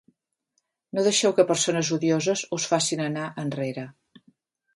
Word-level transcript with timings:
No 0.97 1.03
deixeu 1.07 1.35
que 1.39 1.45
persones 1.51 1.91
odioses 1.99 2.43
us 2.59 2.67
facin 2.73 3.05
anar 3.11 3.27
enrere. 3.45 3.87